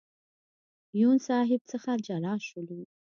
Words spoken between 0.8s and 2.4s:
یون صاحب څخه جلا